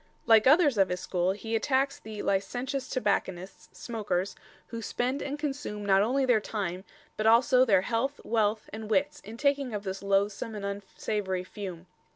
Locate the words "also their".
7.27-7.81